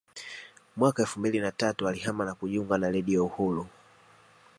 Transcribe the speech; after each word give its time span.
Mwaka 0.77 1.01
elfu 1.01 1.19
mbili 1.19 1.39
na 1.39 1.51
tatu 1.51 1.87
alihama 1.87 2.25
na 2.25 2.35
kujiunga 2.35 2.77
na 2.77 2.91
Redio 2.91 3.25
Uhuru 3.25 3.67